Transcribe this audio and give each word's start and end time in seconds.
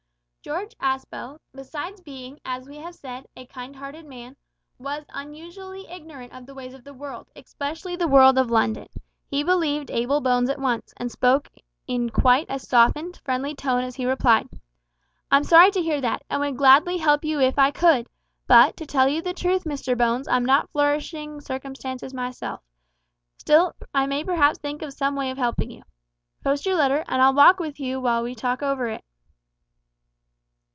George 0.43 0.75
Aspel, 0.79 1.37
besides 1.53 2.01
being, 2.01 2.39
as 2.43 2.67
we 2.67 2.77
have 2.77 2.95
said, 2.95 3.27
a 3.37 3.45
kind 3.45 3.75
hearted 3.75 4.07
man, 4.07 4.35
was 4.79 5.05
unusually 5.09 5.85
ignorant 5.87 6.33
of 6.33 6.47
the 6.47 6.55
ways 6.55 6.73
of 6.73 6.83
the 6.83 6.95
world, 6.95 7.29
especially 7.35 7.95
the 7.95 8.07
world 8.07 8.39
of 8.39 8.49
London. 8.49 8.87
He 9.29 9.43
believed 9.43 9.91
Abel 9.91 10.19
Bones 10.19 10.49
at 10.49 10.57
once, 10.57 10.95
and 10.97 11.11
spoke 11.11 11.47
in 11.85 12.09
quite 12.09 12.47
a 12.49 12.57
softened, 12.57 13.17
friendly 13.23 13.53
tone 13.53 13.83
as 13.83 13.93
he 13.97 14.07
replied 14.07 14.49
"I'm 15.29 15.43
sorry 15.43 15.69
to 15.69 15.81
hear 15.83 16.01
that, 16.01 16.23
and 16.27 16.41
would 16.41 16.57
gladly 16.57 16.97
help 16.97 17.23
you 17.23 17.39
if 17.39 17.59
I 17.59 17.69
could, 17.69 18.09
but, 18.47 18.75
to 18.77 18.85
tell 18.87 19.07
you 19.07 19.21
the 19.21 19.35
truth, 19.35 19.63
Mr 19.65 19.95
Bones, 19.95 20.27
I'm 20.27 20.43
not 20.43 20.63
in 20.63 20.67
flourishing 20.69 21.39
circumstances 21.41 22.15
myself. 22.15 22.61
Still, 23.37 23.75
I 23.93 24.07
may 24.07 24.23
perhaps 24.23 24.57
think 24.57 24.81
of 24.81 24.93
some 24.93 25.15
way 25.15 25.29
of 25.29 25.37
helping 25.37 25.69
you. 25.69 25.83
Post 26.43 26.65
your 26.65 26.77
letter, 26.77 27.03
and 27.07 27.21
I'll 27.21 27.35
walk 27.35 27.59
with 27.59 27.79
you 27.79 28.01
while 28.01 28.23
we 28.23 28.33
talk 28.33 28.63
over 28.63 28.87
it." 28.87 29.05